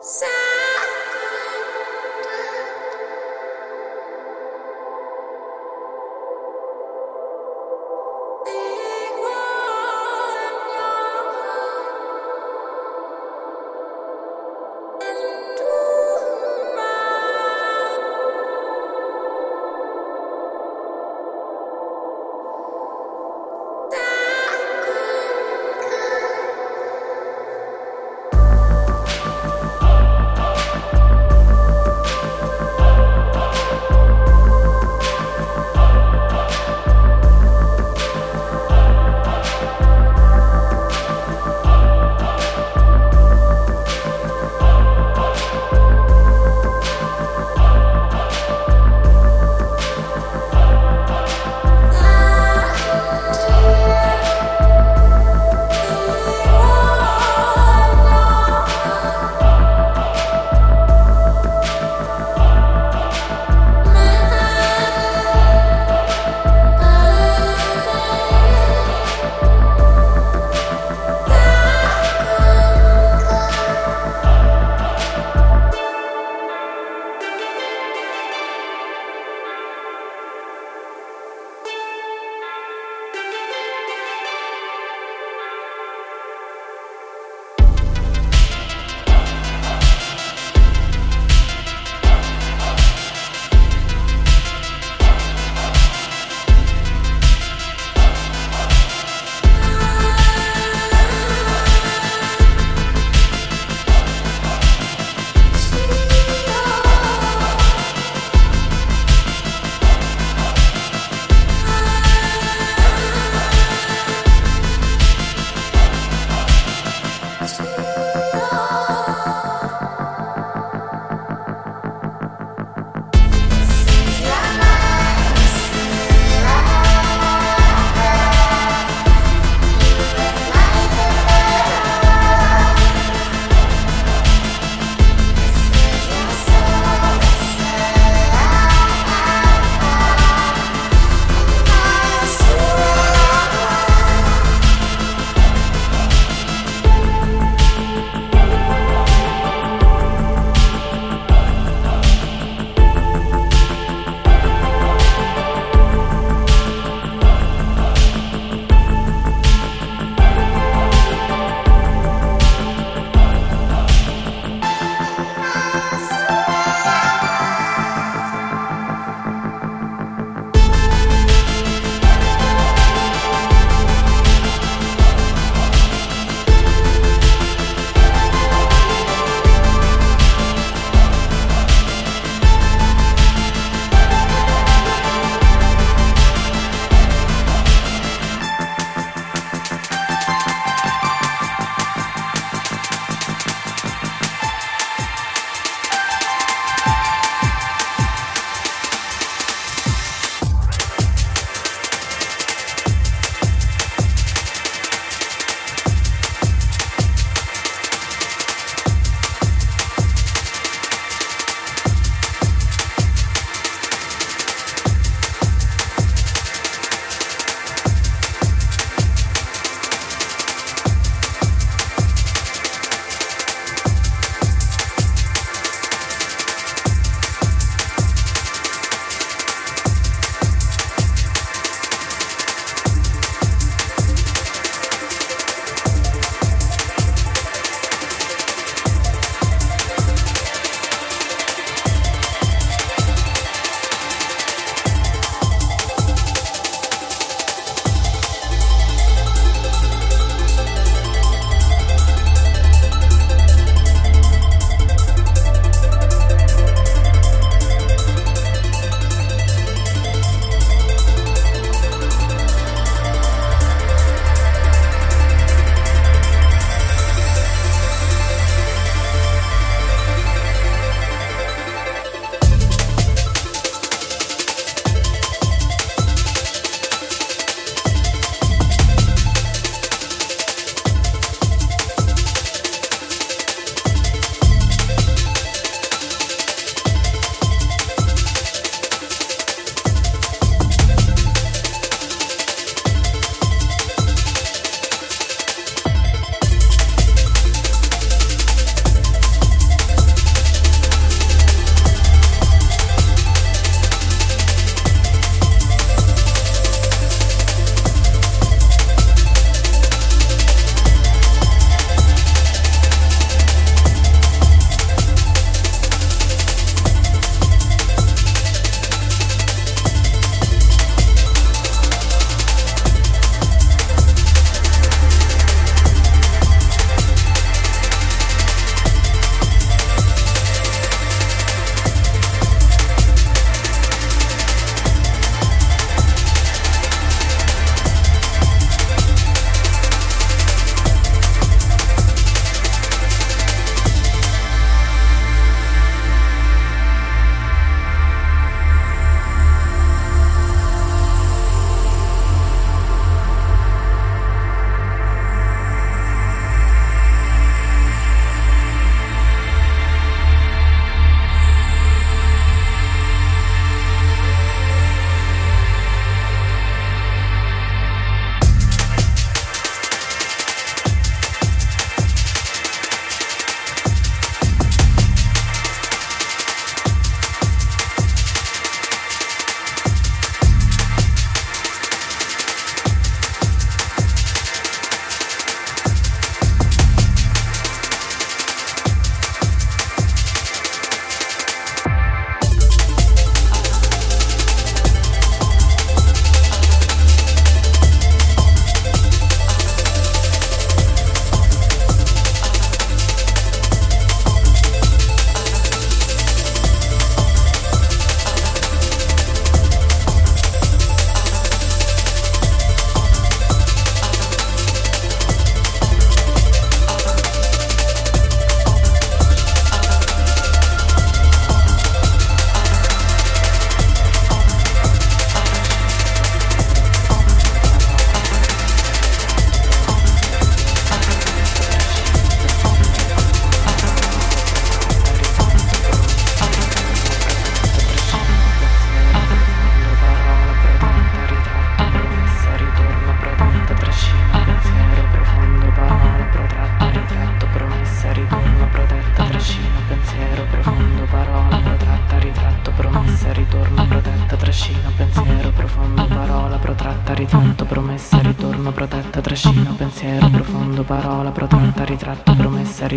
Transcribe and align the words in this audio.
Sound. 0.00 0.63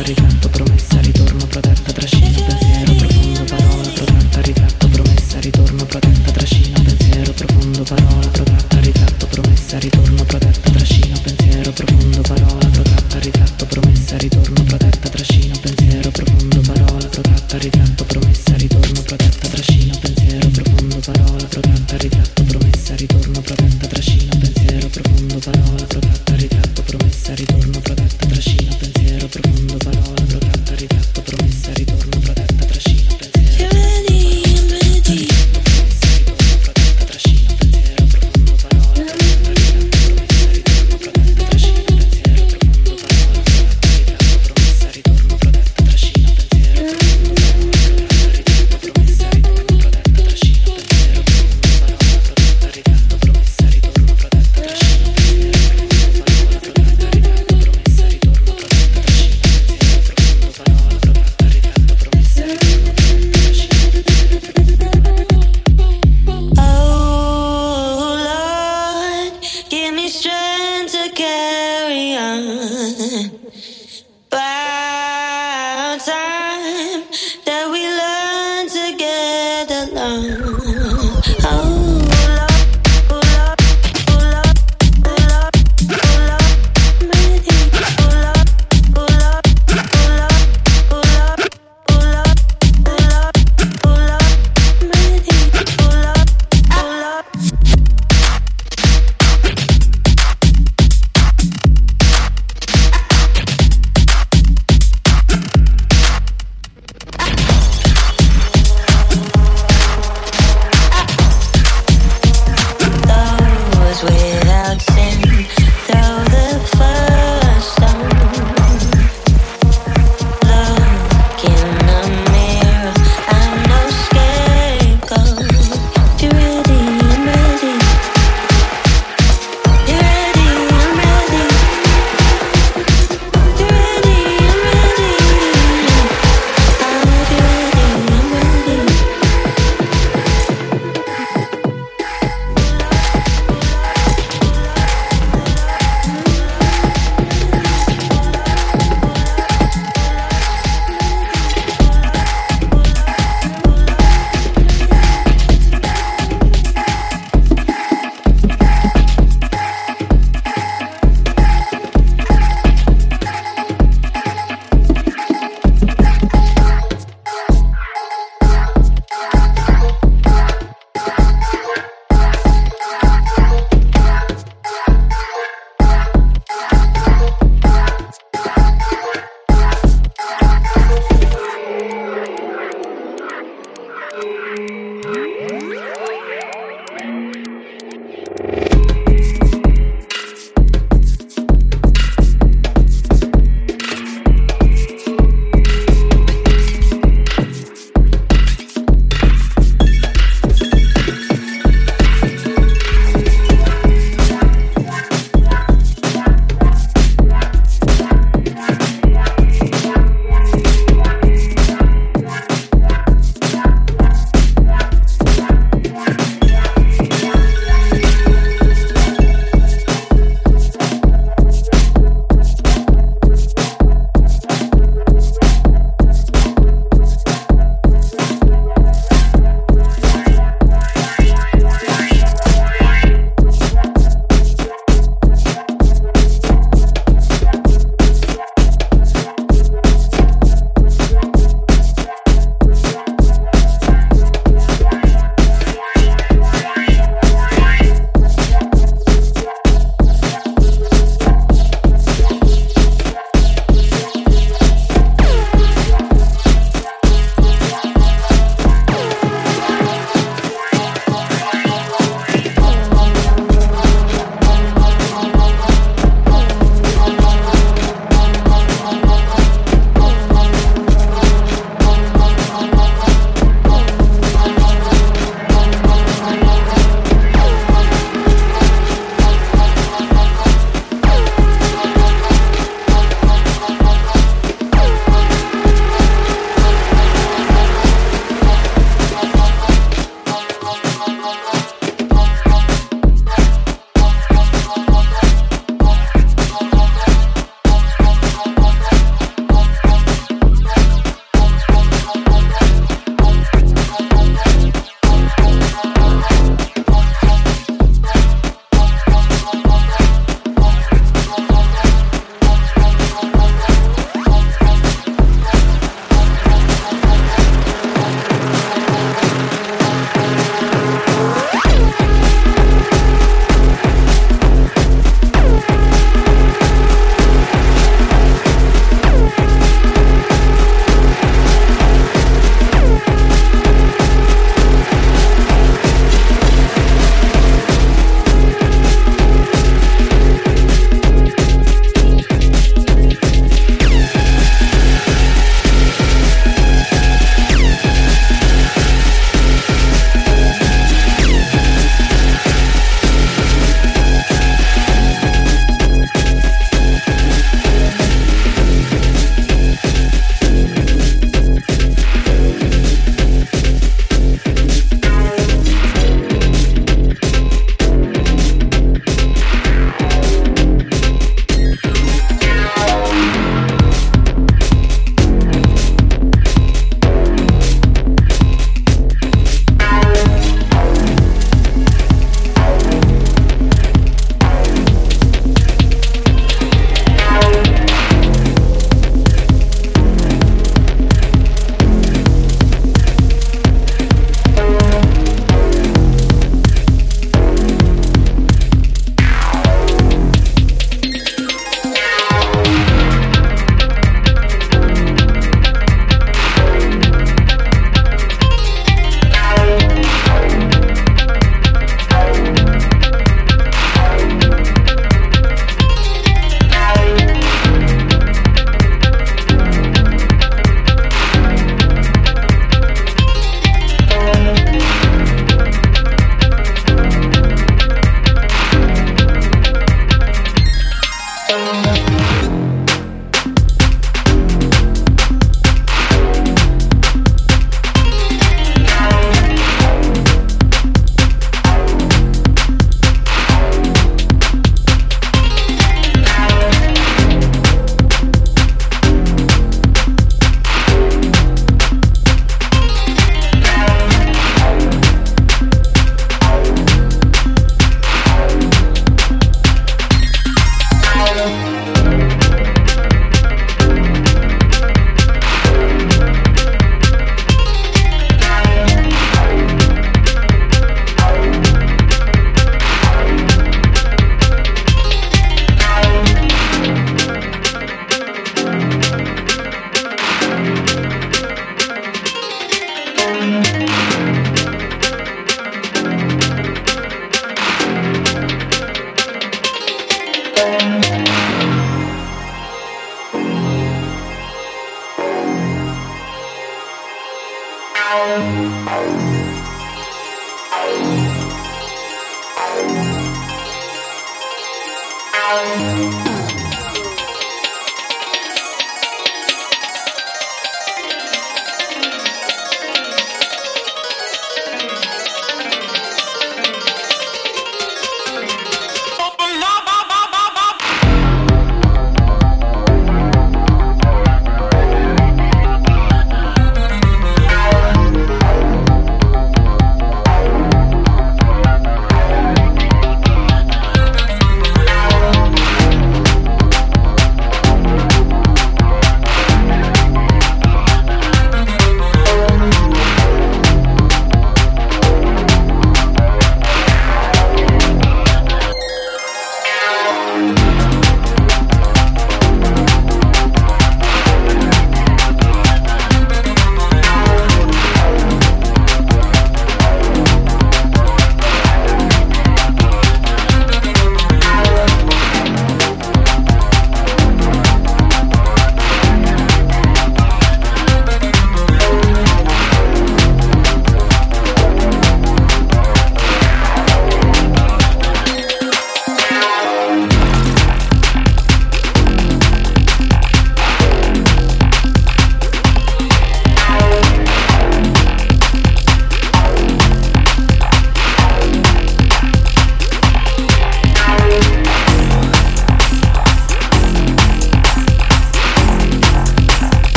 ritratto, 0.00 0.48
promessa, 0.48 1.00
ritorno, 1.00 1.44
protetta, 1.44 1.92
trascino, 1.92 2.42
pensiero 2.42 2.94
profondo, 2.94 3.44
profondo, 7.34 7.82
parola, 7.82 8.41